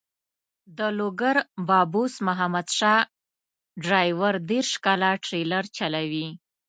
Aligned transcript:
د 0.77 0.79
لوګر 0.97 1.35
بابوس 1.67 2.13
محمد 2.27 2.67
شاه 2.77 3.07
ډریور 3.83 4.35
دېرش 4.49 4.71
کاله 4.85 5.09
ټریلر 5.25 5.63
چلوي. 5.77 6.27